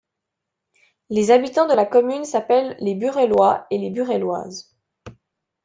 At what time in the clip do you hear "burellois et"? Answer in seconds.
2.95-3.77